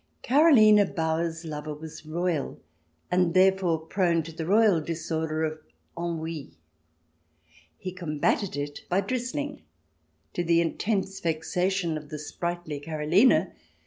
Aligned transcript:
Karoline 0.23 0.83
Bauer's 0.95 1.45
lover 1.45 1.75
was 1.75 2.07
royal, 2.07 2.59
and 3.11 3.35
therefore 3.35 3.77
prone 3.77 4.23
to 4.23 4.31
the 4.31 4.47
royal 4.47 4.81
disorder 4.81 5.43
of 5.43 5.59
ennui. 5.95 6.55
He 7.77 7.91
combated 7.91 8.57
it 8.57 8.79
by" 8.89 9.01
drizzling 9.01 9.61
"—to 10.33 10.43
the 10.43 10.59
intense 10.59 11.19
vexation 11.19 11.97
of 11.99 12.09
the 12.09 12.17
sprightly 12.17 12.79
Karoline. 12.79 13.51